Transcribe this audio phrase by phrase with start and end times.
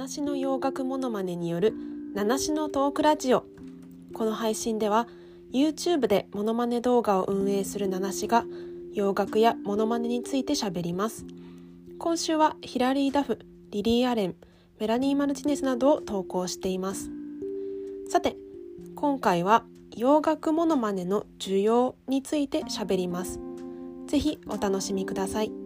[0.00, 1.74] 七種の洋楽モノマネによる
[2.14, 3.44] 七種のトークラジオ。
[4.14, 5.06] この配信では
[5.52, 8.46] YouTube でモノマネ動画を運営する七種が
[8.94, 11.26] 洋楽やモノマネについて喋ります。
[11.98, 13.40] 今週はヒラリー・ダフ、
[13.72, 14.36] リリー・アレン、
[14.78, 17.10] メラニー・マルチネスなどを投稿しています。
[18.08, 18.38] さて
[18.94, 19.64] 今回は
[19.94, 23.38] 洋楽モノマネの需要について喋ります。
[24.06, 25.59] ぜひお楽しみください。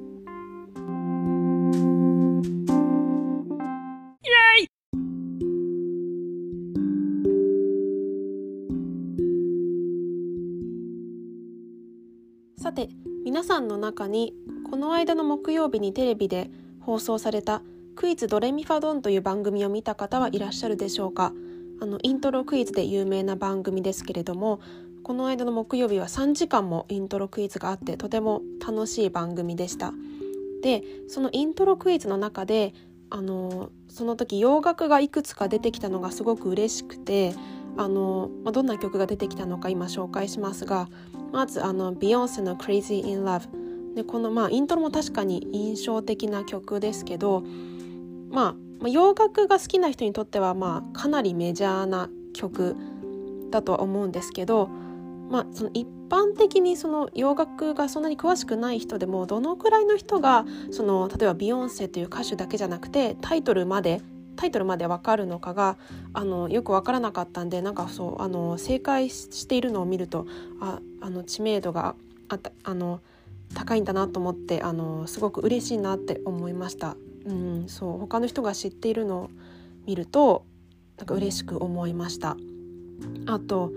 [12.65, 12.89] さて
[13.27, 14.33] 皆さんの中に
[14.71, 16.51] この間の木曜日にテレビで
[16.81, 17.61] 放送された
[17.95, 21.35] 「クイズドレミファドン」という番組を見た方はいらっしゃるでしょうか
[21.83, 24.61] あのイントロクイズで有名な番組ですけれども
[25.03, 29.93] この間の木曜日は3時間もイントロクイズがあってとても楽しい番組でした。
[30.63, 32.73] でそのイントロクイズの中で
[33.11, 37.35] あのその時洋楽がいくつか出てきたのがすごく嬉しくて
[37.77, 40.89] あの、どんな曲が出てきたのか今紹介しますが
[41.33, 43.49] まずあのビヨンセの「Crazy in Love」
[43.95, 47.43] でこのまあイントロも確かに印象的な曲ですけど、
[48.31, 52.77] まあ、洋楽が好きな人にとってはまあかなりメジャーな曲
[53.51, 54.69] だとは思うんですけど、
[55.31, 64.01] まあ、その一般的にその洋楽がそんなに詳しくない人でもどのくらいの人がその例えばビヨンセという歌手だけじゃなくてタイトルまで
[64.37, 65.77] タイトルまで分かるのかが
[66.13, 70.27] あのよく分からなかったんでなんかそうあの正解しているのを見ると
[70.61, 71.95] ああの知名度が
[72.29, 73.01] あったあの
[73.55, 76.97] 高いんだなと思ってあのすごく嬉しいなって思いました。
[77.25, 79.31] うん、そう他の人が知っているのを
[79.87, 80.45] 見ると
[80.99, 82.37] なんか嬉しく思いました。
[83.27, 83.73] あと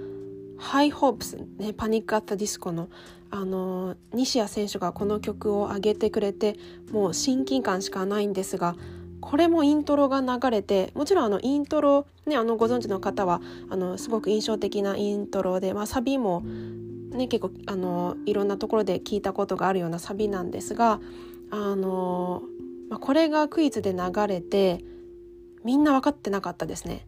[0.57, 2.89] ハイホープスねパニックアッタディスコの
[3.29, 6.55] あの西矢選手がこの曲を上げてくれて
[6.91, 8.75] もう親近感しかないんですが
[9.21, 20.99] これもイントロが流れてもちろんあのイントロ、ね、あのご存知の方はあのすごく印象的なイントロで、まあ、サビも、ね、結構あのいろんなところで聞いたことがあるようなサビなんですが
[21.51, 22.43] あの、
[22.89, 24.83] まあ、これがクイズで流れて
[25.63, 27.05] みんな分かってなかったですね。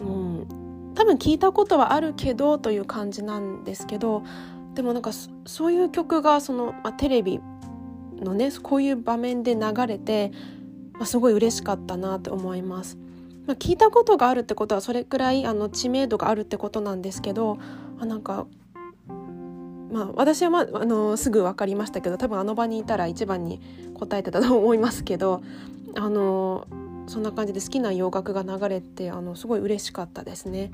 [0.00, 4.24] うん、多分聞いたことはあるけどという感じなんですけど
[4.74, 5.10] でもなんか
[5.46, 7.40] そういう曲がその、まあ、テレビ
[8.16, 10.32] のねこういう場面で流れて
[10.98, 12.98] ま、すごい嬉しかったなって思います。
[13.46, 17.58] まあ、聞いたことがあるってことはそれくらいあの知名度があるってことなんですけど
[17.98, 18.46] あなんか
[19.92, 23.60] まあ私は、まあ、あのすぐ分かりましたけど多分あの場にいたら一番に
[23.94, 25.42] 答えてたと思いますけど
[25.94, 26.66] あの
[27.06, 30.70] そんな感じで好きな洋楽が流れてあのすごい嬉しかったですね。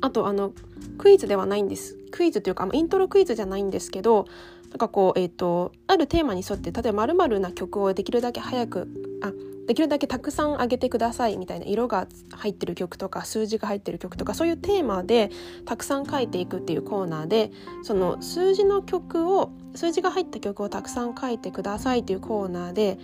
[0.00, 0.52] あとあの
[0.98, 4.26] クイズではないんですクイズというかイントロクイズじゃないんですけど
[4.70, 8.86] なんかこう、えーと、あるテーマに沿って例えばまるな曲をできるだけ早く
[9.22, 9.32] あ
[9.66, 15.30] できるだけたくさん上げてくださいみたいな色が入ってる曲とか数字が入ってる曲とかそういうテーマで
[15.66, 17.52] たくさん書いていくっていうコーナーで
[17.82, 22.98] その数字の曲を数字が入った曲をたくさん書いてくださいっていうコーナーで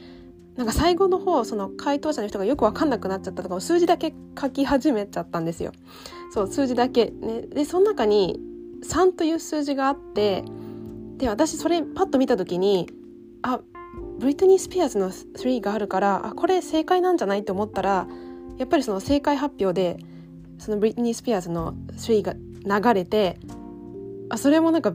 [0.56, 5.72] なんか最後の方その回答者の人がよく分かんなくなっちゃったとか数字だけ書き始めちゃったんですよ。
[6.32, 8.40] そう数字だけ、ね、でその中に
[8.84, 10.44] 3という数字があって
[11.18, 12.88] で私それパッと見た時に
[13.42, 13.60] あ
[14.24, 18.08] ブリトニー・スピアーズの3があるからあこれ正解なんじゃないと思ったら
[18.56, 19.98] やっぱりその正解発表で
[20.56, 22.32] そのブリトニー・スピアーズの3が
[22.80, 23.38] 流れて
[24.30, 24.94] あそれもなんか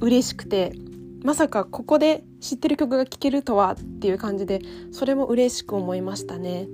[0.00, 0.72] 嬉しくて
[1.22, 6.66] まさかここで知ってる曲が聴けるとはっていう感じでそれも嬉しく思いましたね。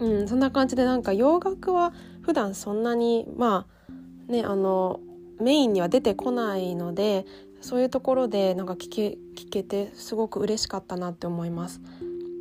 [0.00, 1.92] うん、そんな感じでなんか洋楽は
[2.22, 3.68] 普段そんなにま
[4.28, 4.98] あねあの
[5.40, 7.24] メインには出てこないので
[7.60, 11.80] そういうところでなんか聞け聞けてすごく嬉しかったなって思います。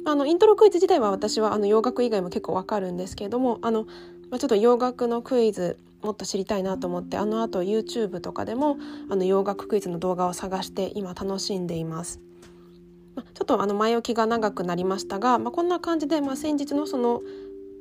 [0.05, 3.83] あのイントロクイズ自体は私はあの洋楽以外も結構わかるんですけれどもあの、
[4.31, 8.77] まあ、ちょっと洋楽のクイズもっと知りたいなと思ってあのあと YouTube とかでも
[9.09, 12.21] あの洋楽クイズの動画を探して今楽しんでいます。
[13.15, 17.21] まあ、ちょっとあの前置きが長くなりましたが、まあ、こんな感じで、まあ、先日のその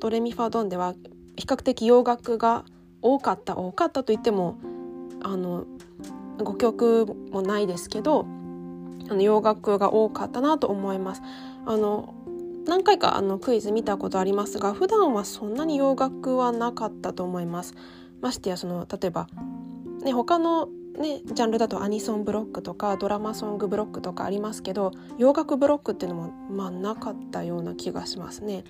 [0.01, 0.95] ドレミファドンでは
[1.37, 2.65] 比較的洋楽が
[3.01, 4.59] 多かった多かったと言っても
[5.23, 5.65] あの
[6.45, 8.27] 5曲もないですけど
[9.09, 11.23] あの洋楽が多かったなと思います。
[11.67, 12.15] あの
[12.67, 17.75] 何回かあのクイズ見たことありますが普段はそんなに洋楽はなかったと思います。
[18.21, 19.27] ましてやその例えば、
[20.03, 20.69] ね、他の、
[20.99, 28.65] ね、ジャンルだとアニソンブロックとかドラマソングブロックとかありますけど洋楽ブロックっていうのも、まあ、なかったような気がしますね。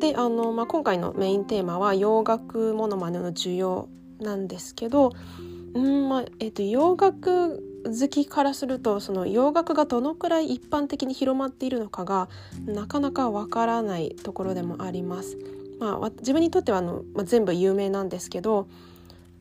[0.00, 3.88] であの、まあ、今回のメインテーマは洋楽ものまねの需要
[4.20, 5.12] なんですけど
[5.76, 12.28] うんまあえーと、洋楽好きからするとその洋楽がどのくらい一般的に広まっているのかが
[12.64, 15.36] なかなかわからないところでもあります。
[15.78, 18.66] まあ、自分にとってはあの、まあ、全部有名なんですけど、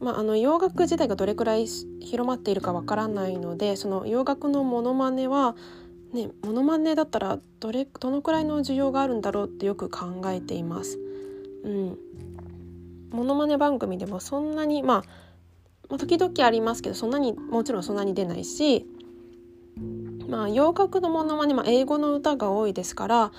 [0.02, 5.56] まあ、あの洋楽自体がどれくらい広まっているかわからないのでその洋楽のモノマネは
[6.12, 11.00] ねモノマネだったらどれどのくらいの需要があるんだろうってよく考えています。
[11.64, 11.98] うん、
[13.12, 15.25] モノマネ番組でもそんなにまあ
[15.90, 18.86] まあ、時々ありますけどそんなにもちろんそんなに出ないし
[20.28, 23.32] まあ洋楽のものまね、まあ、英語の歌が多いですから、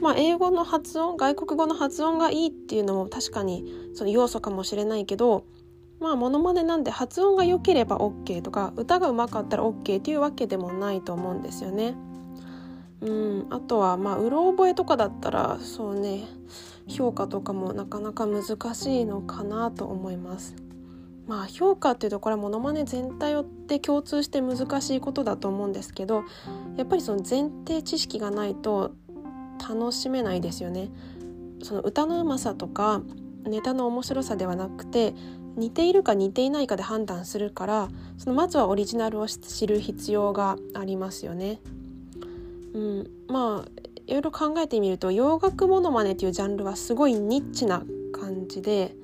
[0.00, 5.44] まあ、英語の発音外国語の発音がいいっていうのも確かにその要素かもしれないけど
[6.00, 11.94] まあモノマネなんで発音が良ければ OK とか歌がうまかったら OK っていうわけでもないと思うんですよね。
[13.00, 16.24] うん、あとはまあうろ覚えとかだったらそうね
[16.86, 18.42] 評価とかもなかなか難
[18.74, 20.54] しいのかなと思います。
[21.32, 26.24] まあ評価っていうとこれはモノマネ全体をって共通して難しいことだと思うんですけど
[26.76, 28.92] やっぱりその前提知識がないと
[29.66, 30.90] 楽しめないですよね。
[31.62, 33.00] その歌のうまさとか
[33.44, 35.14] ネタの面白さではなくて
[35.56, 37.88] 似ているか似ていないかで判断するから
[38.18, 41.60] そのまずはオリジナルを知る必要がありますよね。
[42.74, 48.94] うん、まあいろいろ考えてみると洋楽モノマネっていうジャンルはすごいニッチな感じで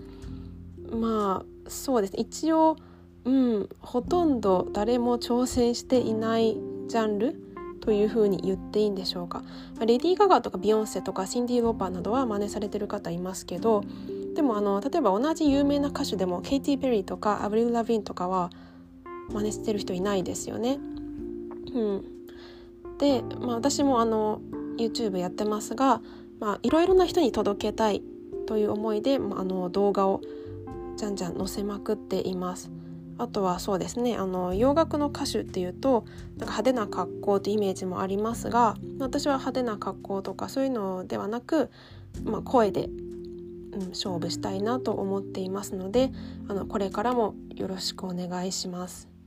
[0.91, 2.21] まあそうですね。
[2.21, 2.77] 一応
[3.25, 6.57] うんほとんど誰も挑戦していない
[6.89, 7.49] ジャンル
[7.81, 9.43] というふうに言っていいんでしょうか、
[9.81, 13.83] レディー・ガガとかビヨンセとかシンディ・ローパーなどは真似されてる方いますけど
[14.35, 18.51] でもあの例えば同じ有名な歌手でもケイティ・ペリーとかアブリル・ラビンとかは
[19.33, 20.79] 真似してる人いないですよね。
[21.75, 22.05] うん、
[22.99, 24.41] で、まあ、私もあの
[24.79, 26.01] YouTube やってますが、
[26.41, 28.03] まあ、いろいろな人に届けたい
[28.47, 30.21] という思いで、まあ、あの動画を
[30.99, 32.71] じゃんじゃん載せまくっています。
[33.19, 36.05] あとはそうですねあの洋楽の歌手っていうと
[36.37, 41.69] なんか派手な格好ってイメージもありますが私は派手な格好とかそういうのではなく、
[42.25, 46.13] まあ、声で、うん、勝負したいなと思っていますので
[46.49, 49.18] あのこれからもよろしくお願いします。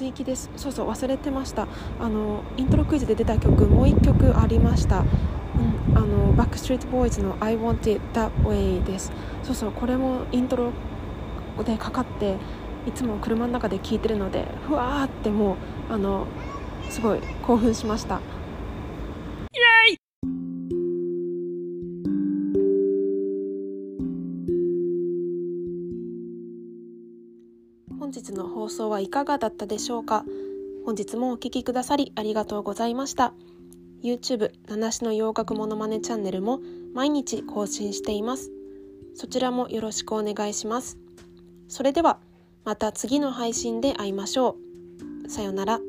[0.00, 0.48] 水域です。
[0.56, 1.68] そうそう忘れてました。
[2.00, 9.12] あのイントロクイズで出た曲もう1曲ありました、うん、あのバックストリートボーイズの「I Want It That Way」です。
[9.42, 10.72] そうそうこれもイントロ
[11.66, 12.36] でかかって
[12.88, 15.56] いつも車の中で聴いてるのでふわーっても
[15.90, 16.24] うあの
[16.88, 18.20] すごい興奮しました。
[28.20, 30.24] 日の放送はいかがだったでしょうか？
[30.84, 33.32] 本日もお聴きくださりありがとうございました。
[34.02, 36.60] YouTube 七種の洋楽モノマネチャンネルも
[36.94, 38.50] 毎日更新しています。
[39.14, 40.98] そちらもよろしくお願いします。
[41.68, 42.18] それでは
[42.64, 44.56] また次の配信で会いましょ
[45.24, 45.30] う。
[45.30, 45.80] さようなら。